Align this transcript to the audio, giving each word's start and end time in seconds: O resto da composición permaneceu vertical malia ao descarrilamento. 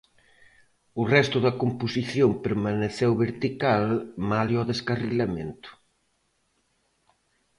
O 1.01 1.03
resto 1.15 1.37
da 1.45 1.57
composición 1.61 2.29
permaneceu 2.45 3.11
vertical 3.25 3.83
malia 4.29 4.57
ao 4.59 4.69
descarrilamento. 4.71 5.69